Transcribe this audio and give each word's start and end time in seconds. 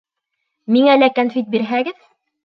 Миңә 0.75 0.95
лә 1.01 1.09
кәнфит 1.19 1.51
бирһәгеҙ... 1.57 2.01